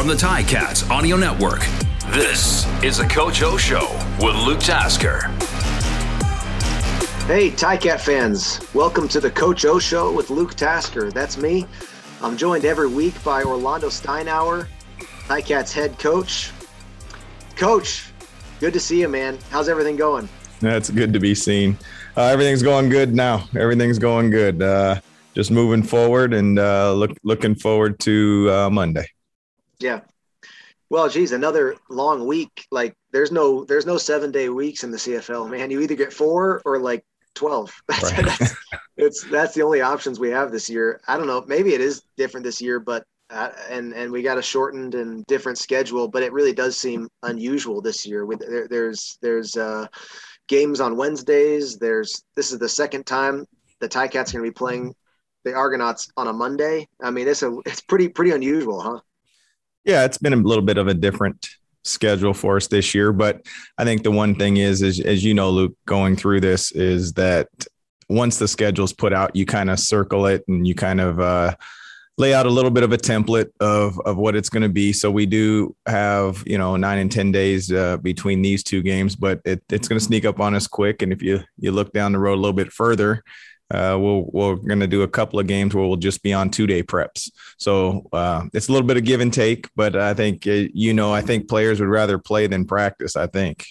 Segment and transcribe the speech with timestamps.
[0.00, 1.60] from the Ticats Audio Network.
[2.06, 3.86] This is the Coach O Show
[4.18, 5.28] with Luke Tasker.
[7.26, 8.66] Hey, Ticat fans.
[8.72, 11.10] Welcome to the Coach O Show with Luke Tasker.
[11.10, 11.66] That's me.
[12.22, 14.68] I'm joined every week by Orlando Steinauer,
[15.28, 16.50] Ticats head coach.
[17.56, 18.10] Coach,
[18.58, 19.38] good to see you, man.
[19.50, 20.30] How's everything going?
[20.60, 21.76] That's good to be seen.
[22.16, 23.46] Uh, everything's going good now.
[23.54, 24.62] Everything's going good.
[24.62, 24.98] Uh,
[25.34, 29.04] just moving forward and uh, look, looking forward to uh, Monday.
[29.80, 30.00] Yeah.
[30.90, 32.66] Well, geez, another long week.
[32.70, 35.70] Like there's no there's no seven day weeks in the CFL, man.
[35.70, 37.72] You either get four or like twelve.
[37.88, 38.24] That's, right.
[38.24, 38.54] that's
[38.96, 41.00] it's that's the only options we have this year.
[41.08, 41.44] I don't know.
[41.46, 45.24] Maybe it is different this year, but uh, and and we got a shortened and
[45.26, 48.26] different schedule, but it really does seem unusual this year.
[48.26, 49.86] With there, there's there's uh,
[50.48, 51.78] games on Wednesdays.
[51.78, 53.46] There's this is the second time
[53.78, 54.94] the Ticats are going to be playing
[55.44, 56.88] the Argonauts on a Monday.
[57.00, 59.00] I mean, it's a it's pretty pretty unusual, huh?
[59.84, 61.48] Yeah, it's been a little bit of a different
[61.84, 63.46] schedule for us this year, but
[63.78, 67.14] I think the one thing is, is as you know, Luke, going through this is
[67.14, 67.48] that
[68.08, 71.54] once the schedule's put out, you kind of circle it and you kind of uh,
[72.18, 74.92] lay out a little bit of a template of of what it's going to be.
[74.92, 79.16] So we do have you know nine and ten days uh, between these two games,
[79.16, 81.02] but it, it's going to sneak up on us quick.
[81.02, 83.22] And if you you look down the road a little bit further,
[83.70, 86.50] uh, we'll, we're going to do a couple of games where we'll just be on
[86.50, 87.30] two day preps.
[87.58, 90.92] So uh, it's a little bit of give and take, but I think, uh, you
[90.92, 93.66] know, I think players would rather play than practice, I think.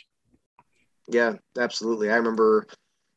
[1.08, 2.12] Yeah, absolutely.
[2.12, 2.68] I remember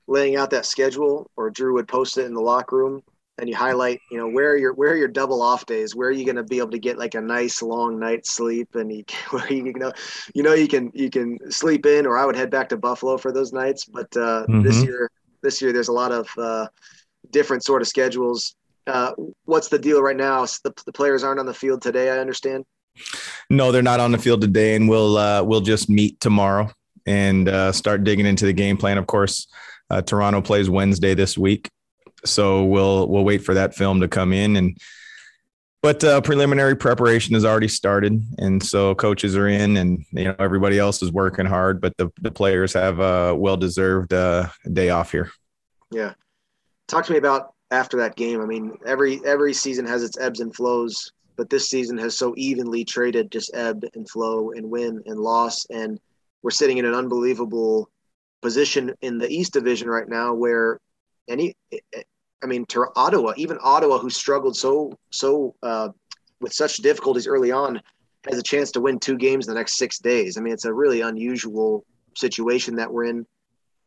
[0.09, 3.03] laying out that schedule or Drew would post it in the locker room
[3.39, 5.95] and you highlight, you know, where are your, where are your double off days?
[5.95, 8.75] Where are you going to be able to get like a nice long night's sleep?
[8.75, 9.93] And you, where you, you know,
[10.35, 13.17] you know, you can, you can sleep in, or I would head back to Buffalo
[13.19, 13.85] for those nights.
[13.85, 14.63] But uh, mm-hmm.
[14.63, 15.11] this year,
[15.43, 16.67] this year there's a lot of uh,
[17.31, 18.55] different sort of schedules.
[18.87, 19.13] Uh,
[19.45, 20.45] what's the deal right now?
[20.45, 22.11] The, the, players aren't on the field today.
[22.11, 22.65] I understand.
[23.49, 26.71] No, they're not on the field today, and we'll uh, we'll just meet tomorrow
[27.07, 28.99] and uh, start digging into the game plan.
[28.99, 29.47] Of course,
[29.89, 31.71] uh, Toronto plays Wednesday this week,
[32.25, 34.77] so we'll we'll wait for that film to come in and.
[35.83, 40.37] But uh, preliminary preparation has already started, and so coaches are in, and you know
[40.39, 41.81] everybody else is working hard.
[41.81, 45.33] But the, the players have a well deserved uh, day off here.
[45.91, 46.15] Yeah,
[46.87, 48.41] talk to me about after that game.
[48.41, 52.33] I mean, every every season has its ebbs and flows, but this season has so
[52.37, 55.99] evenly traded, just ebb and flow and win and loss, and
[56.45, 57.91] we're sitting in an unbelievable
[58.41, 60.79] position in the East Division right now, where
[61.29, 61.57] any
[62.43, 65.91] I mean, to Ottawa, even Ottawa, who struggled so so uh,
[66.41, 67.81] with such difficulties early on,
[68.29, 70.37] has a chance to win two games in the next six days.
[70.37, 71.85] I mean, it's a really unusual
[72.17, 73.27] situation that we're in.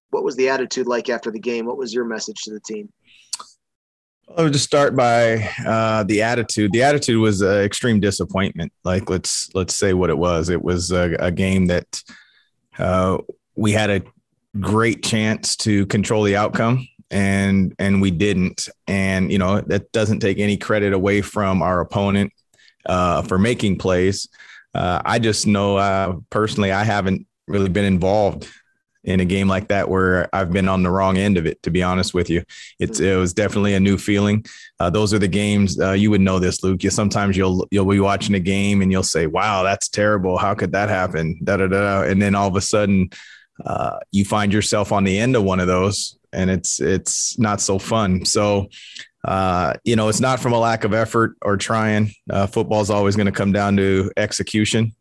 [0.09, 1.65] What was the attitude like after the game?
[1.65, 2.89] What was your message to the team?
[4.35, 6.71] I would just start by uh, the attitude.
[6.71, 8.71] The attitude was uh, extreme disappointment.
[8.83, 10.49] Like let's let's say what it was.
[10.49, 12.01] It was a, a game that
[12.79, 13.19] uh,
[13.55, 14.01] we had a
[14.59, 18.69] great chance to control the outcome and and we didn't.
[18.87, 22.33] And you know that doesn't take any credit away from our opponent
[22.85, 24.27] uh, for making plays.
[24.75, 28.51] Uh, i just know uh, personally i haven't really been involved
[29.05, 31.71] in a game like that where i've been on the wrong end of it to
[31.71, 32.43] be honest with you.
[32.79, 34.43] It's it was definitely a new feeling.
[34.79, 36.83] Uh, those are the games uh, you would know this luke.
[36.83, 40.37] You sometimes you'll you'll be watching a game and you'll say wow that's terrible.
[40.37, 41.39] How could that happen?
[41.43, 43.11] Da da da and then all of a sudden
[43.65, 47.61] uh, you find yourself on the end of one of those and it's it's not
[47.61, 48.25] so fun.
[48.25, 48.67] So,
[49.23, 52.11] uh, you know, it's not from a lack of effort or trying.
[52.29, 54.93] Uh, Football is always going to come down to execution,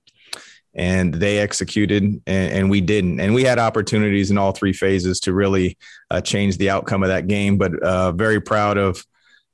[0.74, 3.20] and they executed, and, and, we didn't.
[3.20, 5.76] And we had opportunities in all three phases to really
[6.10, 7.58] uh, change the outcome of that game.
[7.58, 9.04] But uh, very proud of,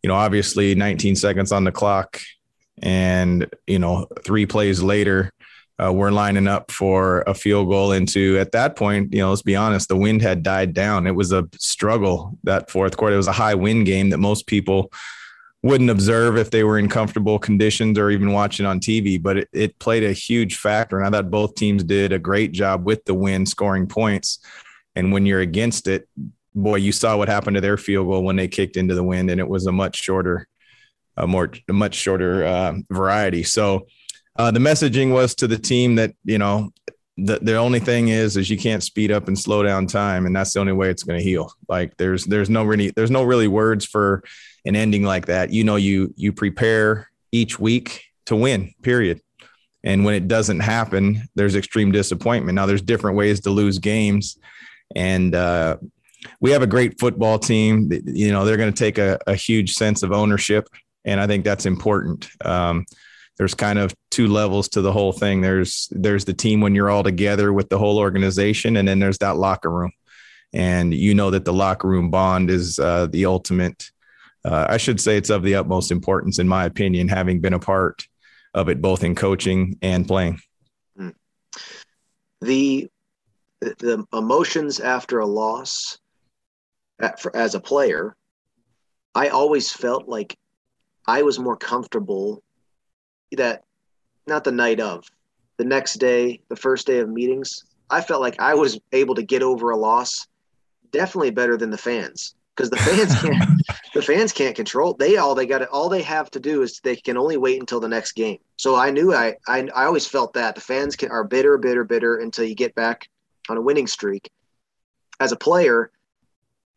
[0.03, 2.21] you know, obviously 19 seconds on the clock,
[2.83, 5.33] and you know, three plays later
[5.83, 9.43] uh, we're lining up for a field goal into at that point you know let's
[9.43, 11.07] be honest the wind had died down.
[11.07, 13.15] It was a struggle that fourth quarter.
[13.15, 14.93] It was a high wind game that most people
[15.63, 19.49] wouldn't observe if they were in comfortable conditions or even watching on tv but it,
[19.53, 23.05] it played a huge factor and i thought both teams did a great job with
[23.05, 24.39] the wind scoring points.
[24.97, 26.09] And when you're against it
[26.55, 29.31] boy you saw what happened to their field goal when they kicked into the wind
[29.31, 30.49] and it was a much shorter
[31.17, 33.43] a more a much shorter uh, variety.
[33.43, 33.87] So
[34.41, 36.71] uh, the messaging was to the team that you know
[37.19, 40.35] the, the only thing is is you can't speed up and slow down time and
[40.35, 41.53] that's the only way it's going to heal.
[41.69, 44.25] Like there's there's no really there's no really words for
[44.65, 45.53] an ending like that.
[45.53, 49.21] You know you you prepare each week to win period.
[49.85, 52.57] And when it doesn't happen there's extreme disappointment.
[52.57, 54.39] Now there's different ways to lose games
[54.97, 55.77] and uh,
[56.41, 57.91] we have a great football team.
[58.07, 60.67] You know they're going to take a, a huge sense of ownership
[61.05, 62.31] and i think that's important.
[62.43, 62.87] Um,
[63.41, 65.41] there's kind of two levels to the whole thing.
[65.41, 69.17] There's there's the team when you're all together with the whole organization, and then there's
[69.19, 69.93] that locker room,
[70.53, 73.93] and you know that the locker room bond is uh, the ultimate.
[74.45, 77.59] Uh, I should say it's of the utmost importance, in my opinion, having been a
[77.59, 78.07] part
[78.53, 80.39] of it both in coaching and playing.
[80.99, 81.09] Hmm.
[82.43, 82.91] The
[83.63, 85.99] the emotions after a loss
[87.33, 88.15] as a player,
[89.15, 90.37] I always felt like
[91.07, 92.43] I was more comfortable
[93.37, 93.65] that
[94.27, 95.05] not the night of,
[95.59, 99.23] the next day, the first day of meetings, I felt like I was able to
[99.23, 100.27] get over a loss
[100.93, 103.39] definitely better than the fans because the fans can't
[103.93, 106.97] the fans can't control they all they got all they have to do is they
[106.97, 108.39] can only wait until the next game.
[108.57, 111.85] So i knew i i, I always felt that the fans can, are bitter bitter
[111.85, 113.09] bitter until you get back
[113.49, 114.31] on a winning streak.
[115.19, 115.91] As a player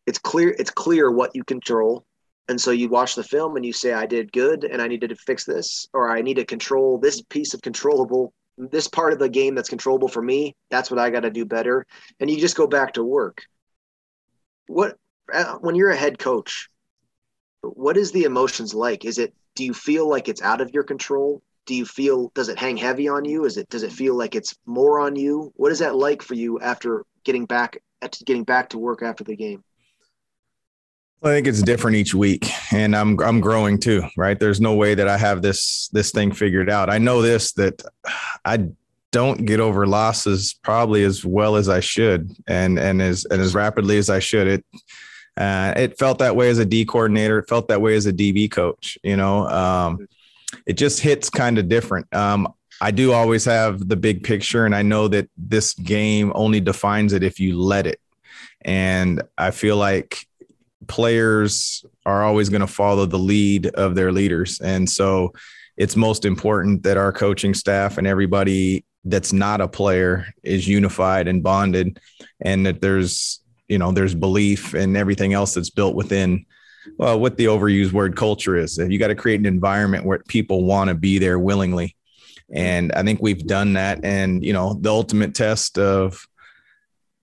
[0.06, 2.04] it's clear it's clear what you control
[2.48, 5.08] and so you watch the film and you say, I did good and I needed
[5.08, 9.18] to fix this, or I need to control this piece of controllable, this part of
[9.18, 10.54] the game that's controllable for me.
[10.70, 11.86] That's what I got to do better.
[12.20, 13.44] And you just go back to work.
[14.66, 14.96] What,
[15.32, 16.68] uh, when you're a head coach,
[17.62, 19.06] what is the emotions like?
[19.06, 21.42] Is it, do you feel like it's out of your control?
[21.64, 23.46] Do you feel, does it hang heavy on you?
[23.46, 25.50] Is it, does it feel like it's more on you?
[25.56, 27.78] What is that like for you after getting back,
[28.26, 29.64] getting back to work after the game?
[31.24, 34.02] I think it's different each week, and I'm I'm growing too.
[34.14, 34.38] Right?
[34.38, 36.90] There's no way that I have this this thing figured out.
[36.90, 37.82] I know this that
[38.44, 38.68] I
[39.10, 43.54] don't get over losses probably as well as I should, and and as and as
[43.54, 44.46] rapidly as I should.
[44.46, 44.64] It
[45.38, 47.38] uh, it felt that way as a D coordinator.
[47.38, 48.98] It felt that way as a DB coach.
[49.02, 50.06] You know, um,
[50.66, 52.12] it just hits kind of different.
[52.14, 56.60] Um, I do always have the big picture, and I know that this game only
[56.60, 57.98] defines it if you let it.
[58.60, 60.26] And I feel like
[60.88, 64.60] players are always going to follow the lead of their leaders.
[64.60, 65.32] And so
[65.76, 71.28] it's most important that our coaching staff and everybody that's not a player is unified
[71.28, 72.00] and bonded
[72.40, 76.44] and that there's you know there's belief and everything else that's built within
[76.98, 80.64] well what the overused word culture is you got to create an environment where people
[80.64, 81.94] want to be there willingly
[82.52, 86.26] and i think we've done that and you know the ultimate test of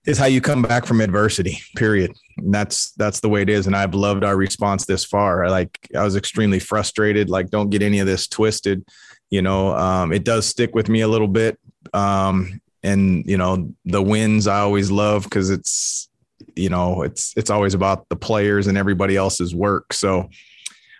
[0.04, 2.12] is how you come back from adversity period.
[2.38, 3.66] And that's that's the way it is.
[3.66, 5.48] And i've loved our response this far.
[5.48, 7.30] Like i was extremely frustrated.
[7.30, 8.84] Like don't get any of this twisted.
[9.30, 11.58] You know um, it does stick with me a little bit.
[11.92, 16.08] Um, and you know the wins i always love because it's
[16.56, 19.92] you know it's it's always about the players and everybody else's work.
[19.92, 20.28] So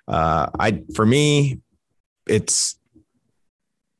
[0.08, 1.60] uh, i for me
[2.26, 2.78] it's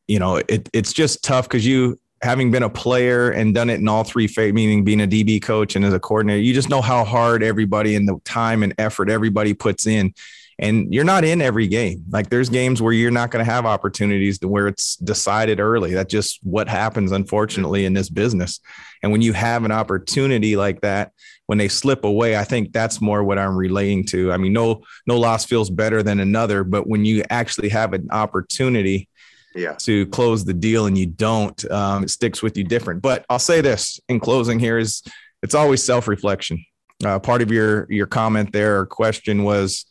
[0.06, 3.80] you know it, it's just tough because you having been a player and done it
[3.80, 6.68] in all three phases, meaning being a DB coach and as a coordinator, you just
[6.68, 10.14] know how hard everybody and the time and effort everybody puts in.
[10.58, 12.04] And you're not in every game.
[12.10, 15.94] Like there's games where you're not going to have opportunities to where it's decided early.
[15.94, 18.60] That's just what happens, unfortunately, in this business.
[19.02, 21.12] And when you have an opportunity like that,
[21.46, 24.30] when they slip away, I think that's more what I'm relating to.
[24.30, 28.08] I mean, no, no loss feels better than another, but when you actually have an
[28.12, 29.08] opportunity
[29.54, 29.74] yeah.
[29.80, 33.02] to close the deal and you don't, um, it sticks with you different.
[33.02, 35.02] But I'll say this in closing here is
[35.42, 36.64] it's always self-reflection.
[37.04, 39.86] Uh, part of your your comment there or question was,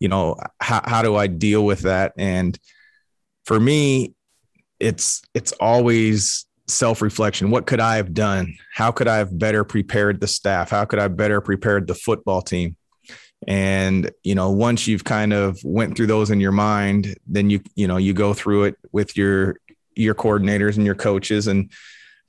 [0.00, 2.12] you know, how, how do I deal with that?
[2.16, 2.58] And
[3.44, 4.14] for me,
[4.80, 7.50] it's it's always self-reflection.
[7.50, 8.54] What could I have done?
[8.72, 10.70] How could I have better prepared the staff?
[10.70, 12.76] How could I better prepared the football team?
[13.46, 17.60] And you know once you've kind of went through those in your mind then you
[17.74, 19.56] you know you go through it with your
[19.96, 21.46] your coordinators and your coaches.
[21.46, 21.70] And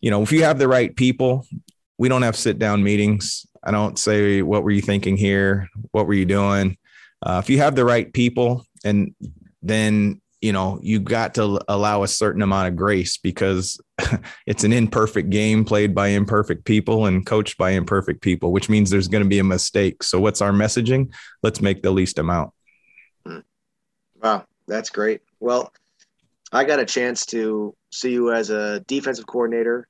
[0.01, 1.45] you know if you have the right people
[1.97, 3.45] we don't have sit down meetings.
[3.63, 5.69] I don't say what were you thinking here?
[5.91, 6.77] What were you doing?
[7.25, 9.15] Uh, if you have the right people and
[9.63, 13.81] then you know you got to allow a certain amount of grace because
[14.45, 18.91] it's an imperfect game played by imperfect people and coached by imperfect people which means
[18.91, 20.03] there's going to be a mistake.
[20.03, 21.11] So what's our messaging?
[21.41, 22.51] Let's make the least amount.
[23.25, 23.39] Hmm.
[24.21, 25.21] wow that's great.
[25.39, 25.73] Well
[26.51, 29.87] i got a chance to see you as a defensive coordinator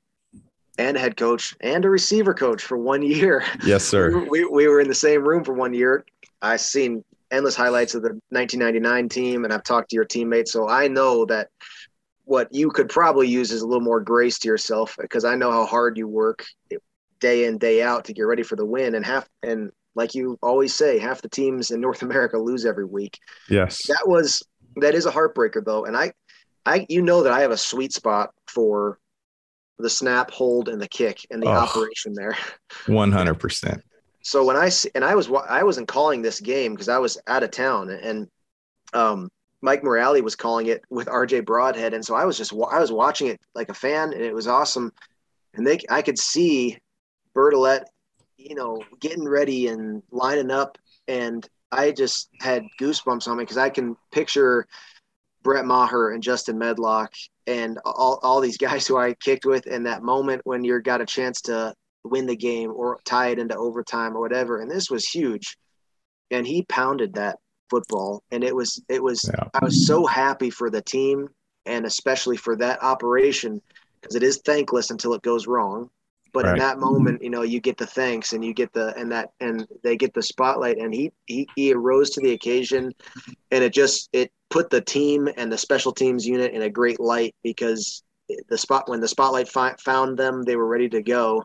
[0.77, 3.43] and head coach and a receiver coach for one year.
[3.65, 4.25] Yes sir.
[4.29, 6.05] We, we were in the same room for one year.
[6.41, 10.67] I seen endless highlights of the 1999 team, and I've talked to your teammates, so
[10.67, 11.49] I know that
[12.23, 15.51] what you could probably use is a little more grace to yourself because I know
[15.51, 16.43] how hard you work
[17.19, 20.37] day in day out to get ready for the win, and half and like you
[20.41, 23.17] always say, half the teams in North America lose every week.
[23.49, 24.43] Yes, that was
[24.77, 26.13] that is a heartbreaker though, and I,
[26.65, 28.99] I you know that I have a sweet spot for
[29.77, 32.37] the snap, hold, and the kick and the oh, operation there.
[32.87, 33.83] One hundred percent
[34.25, 37.43] so when I and I was I wasn't calling this game because I was out
[37.43, 38.27] of town and
[38.91, 39.29] um,
[39.61, 42.91] Mike Morreale was calling it with RJ Broadhead, and so I was just I was
[42.91, 44.91] watching it like a fan, and it was awesome.
[45.53, 46.75] And they I could see
[47.35, 47.83] Bertolet,
[48.37, 53.59] you know, getting ready and lining up, and I just had goosebumps on me because
[53.59, 54.65] I can picture
[55.43, 57.13] Brett Maher and Justin Medlock
[57.45, 61.01] and all, all these guys who I kicked with in that moment when you're got
[61.01, 61.75] a chance to
[62.07, 64.61] win the game or tie it into overtime or whatever.
[64.61, 65.57] And this was huge.
[66.31, 67.37] And he pounded that
[67.69, 68.23] football.
[68.31, 69.47] And it was, it was, yeah.
[69.53, 71.29] I was so happy for the team
[71.65, 73.61] and especially for that operation
[73.99, 75.89] because it is thankless until it goes wrong.
[76.33, 76.53] But right.
[76.53, 79.29] in that moment, you know, you get the thanks and you get the and that
[79.39, 82.93] and they get the spotlight and he he, he arose to the occasion
[83.51, 86.99] and it just it put the team and the special teams unit in a great
[86.99, 88.03] light because
[88.49, 91.43] the spot when the spotlight fi- found them, they were ready to go.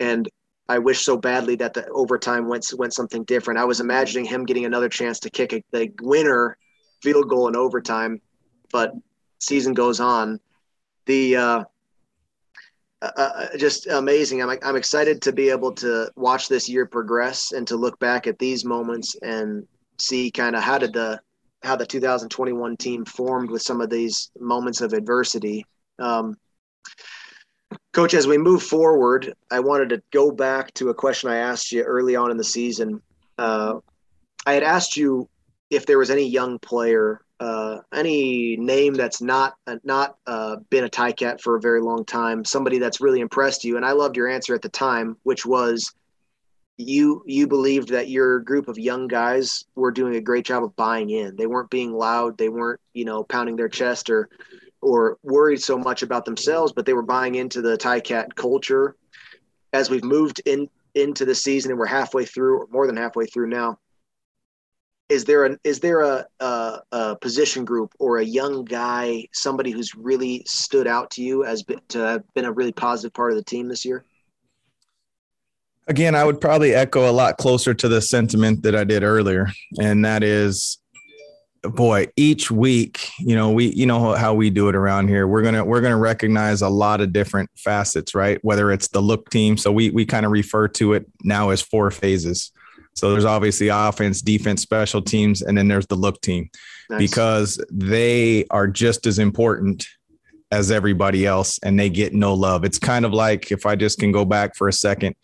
[0.00, 0.28] And
[0.68, 3.60] I wish so badly that the overtime went went something different.
[3.60, 6.56] I was imagining him getting another chance to kick a, the winner
[7.02, 8.20] field goal in overtime,
[8.72, 8.92] but
[9.38, 10.40] season goes on.
[11.06, 11.64] The uh,
[13.00, 14.42] uh, uh just amazing.
[14.42, 18.26] I'm I'm excited to be able to watch this year progress and to look back
[18.26, 19.66] at these moments and
[19.98, 21.20] see kind of how did the
[21.62, 25.64] how the 2021 team formed with some of these moments of adversity.
[25.98, 26.36] Um,
[27.92, 31.72] Coach, as we move forward, I wanted to go back to a question I asked
[31.72, 33.00] you early on in the season.
[33.38, 33.80] Uh,
[34.46, 35.28] I had asked you
[35.70, 40.88] if there was any young player, uh, any name that's not not uh, been a
[40.88, 44.28] Ticat for a very long time, somebody that's really impressed you, and I loved your
[44.28, 45.92] answer at the time, which was
[46.78, 50.76] you you believed that your group of young guys were doing a great job of
[50.76, 51.34] buying in.
[51.36, 52.38] They weren't being loud.
[52.38, 54.28] They weren't you know pounding their chest or
[54.82, 58.96] or worried so much about themselves, but they were buying into the Ticat culture.
[59.72, 63.26] As we've moved in into the season and we're halfway through, or more than halfway
[63.26, 63.78] through now,
[65.08, 69.70] is there an is there a, a, a position group or a young guy, somebody
[69.70, 73.36] who's really stood out to you as to have been a really positive part of
[73.36, 74.04] the team this year?
[75.88, 79.48] Again, I would probably echo a lot closer to the sentiment that I did earlier,
[79.80, 80.78] and that is
[81.62, 85.42] boy each week you know we you know how we do it around here we're
[85.42, 89.56] gonna we're gonna recognize a lot of different facets right whether it's the look team
[89.56, 92.52] so we we kind of refer to it now as four phases
[92.94, 96.48] so there's obviously offense defense special teams and then there's the look team
[96.88, 96.98] nice.
[96.98, 99.86] because they are just as important
[100.52, 103.98] as everybody else and they get no love it's kind of like if i just
[103.98, 105.16] can go back for a second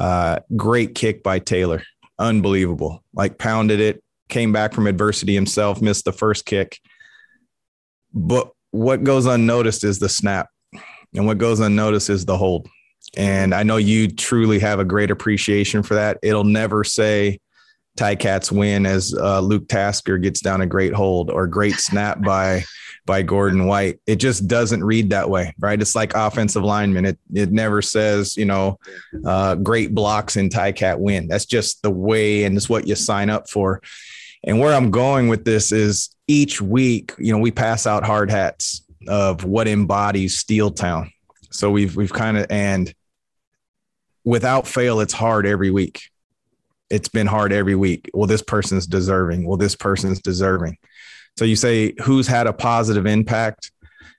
[0.00, 1.82] uh, great kick by Taylor.
[2.18, 3.04] Unbelievable.
[3.14, 6.78] Like pounded it, came back from adversity himself, missed the first kick.
[8.12, 10.48] But what goes unnoticed is the snap.
[11.14, 12.68] And what goes unnoticed is the hold.
[13.16, 16.18] And I know you truly have a great appreciation for that.
[16.22, 17.40] It'll never say
[17.98, 22.64] Ticats win as uh, Luke Tasker gets down a great hold or great snap by
[23.06, 23.98] by Gordon White.
[24.06, 25.80] It just doesn't read that way, right?
[25.80, 27.06] It's like offensive lineman.
[27.06, 28.78] It it never says, you know,
[29.24, 31.26] uh, great blocks in Ticat win.
[31.26, 33.82] That's just the way and it's what you sign up for.
[34.44, 38.30] And where I'm going with this is each week, you know, we pass out hard
[38.30, 41.12] hats of what embodies Steel Town.
[41.50, 42.92] So we've we've kind of and
[44.24, 46.02] without fail, it's hard every week.
[46.88, 48.10] It's been hard every week.
[48.14, 49.46] Well, this person's deserving.
[49.46, 50.78] Well, this person's deserving.
[51.36, 53.70] So you say who's had a positive impact?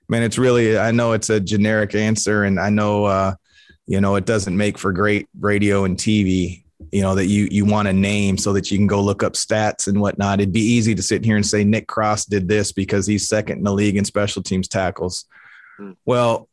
[0.08, 3.34] Man, it's really I know it's a generic answer, and I know uh,
[3.86, 6.61] you know it doesn't make for great radio and TV.
[6.90, 9.34] You know that you you want a name so that you can go look up
[9.34, 10.40] stats and whatnot.
[10.40, 13.58] It'd be easy to sit here and say Nick Cross did this because he's second
[13.58, 15.26] in the league in special teams tackles.
[15.78, 15.92] Hmm.
[16.04, 16.48] Well,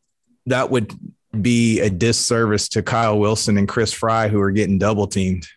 [0.45, 0.93] that would
[1.41, 5.48] be a disservice to Kyle Wilson and Chris Fry, who are getting double teamed,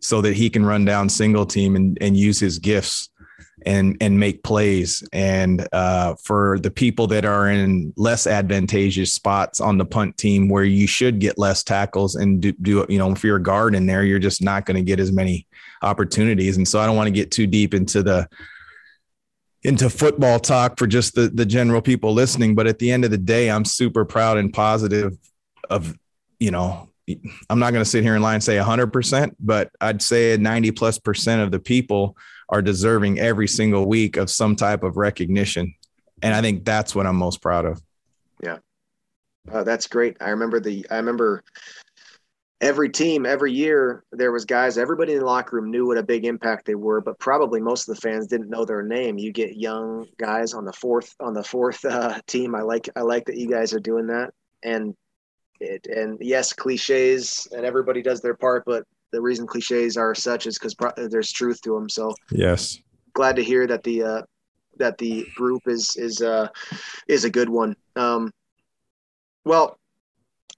[0.00, 3.10] so that he can run down single team and, and use his gifts
[3.66, 5.06] and and make plays.
[5.12, 10.48] And uh, for the people that are in less advantageous spots on the punt team,
[10.48, 13.74] where you should get less tackles and do, do you know if you're a guard
[13.74, 15.46] in there, you're just not going to get as many
[15.82, 16.56] opportunities.
[16.56, 18.28] And so I don't want to get too deep into the
[19.62, 22.54] into football talk for just the the general people listening.
[22.54, 25.16] But at the end of the day, I'm super proud and positive
[25.70, 25.96] of
[26.38, 26.88] you know
[27.50, 30.70] I'm not going to sit here and lie and say 100%, but I'd say 90
[30.72, 32.16] plus percent of the people
[32.48, 35.74] are deserving every single week of some type of recognition.
[36.22, 37.82] And I think that's what I'm most proud of.
[38.42, 38.58] Yeah.
[39.50, 40.16] Uh, that's great.
[40.20, 41.42] I remember the, I remember
[42.60, 46.02] every team, every year, there was guys, everybody in the locker room knew what a
[46.02, 49.18] big impact they were, but probably most of the fans didn't know their name.
[49.18, 52.54] You get young guys on the fourth, on the fourth uh, team.
[52.54, 54.32] I like, I like that you guys are doing that.
[54.62, 54.94] And
[55.60, 58.84] it, and yes, cliches and everybody does their part, but
[59.14, 61.88] the reason cliches are such is because pro- there's truth to them.
[61.88, 62.80] So yes,
[63.14, 64.22] glad to hear that the uh,
[64.78, 66.48] that the group is is uh,
[67.08, 67.76] is a good one.
[67.96, 68.32] Um,
[69.44, 69.78] well,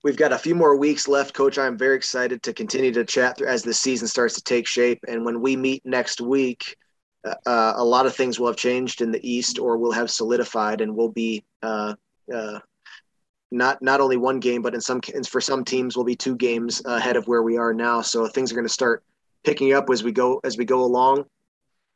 [0.03, 1.59] we've got a few more weeks left, Coach.
[1.59, 5.01] I'm very excited to continue to chat through as the season starts to take shape.
[5.07, 6.77] And when we meet next week,
[7.25, 10.11] uh, uh a lot of things will have changed in the East, or will have
[10.11, 11.95] solidified, and we'll be uh,
[12.35, 12.61] uh,
[13.51, 16.83] not not only one game, but in some for some teams, will be two games
[16.85, 18.01] ahead of where we are now.
[18.01, 19.03] So things are going to start
[19.45, 21.25] picking up as we go as we go along.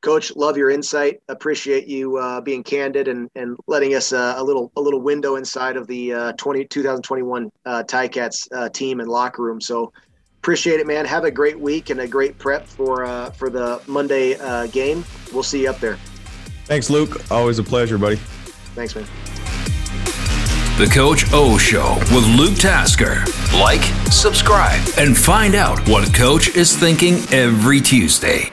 [0.02, 1.20] Coach, love your insight.
[1.28, 5.36] Appreciate you uh, being candid and, and letting us uh, a little a little window
[5.36, 9.60] inside of the uh, 20, 2021 uh, Ticats uh, team and locker room.
[9.60, 9.92] So
[10.38, 11.04] appreciate it, man.
[11.04, 15.04] Have a great week and a great prep for uh, for the Monday uh, game.
[15.34, 15.98] We'll see you up there.
[16.64, 17.30] Thanks, Luke.
[17.30, 18.16] Always a pleasure, buddy.
[18.74, 19.06] Thanks, man.
[20.80, 23.22] The Coach O Show with Luke Tasker.
[23.52, 28.50] Like, subscribe, and find out what Coach is thinking every Tuesday.